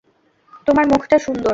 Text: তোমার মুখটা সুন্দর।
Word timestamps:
তোমার 0.67 0.85
মুখটা 0.87 1.17
সুন্দর। 1.19 1.49